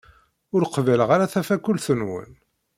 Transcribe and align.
Ur 0.55 0.61
qbileɣ 0.73 1.09
ara 1.15 1.31
tafakult-nwen. 1.33 2.31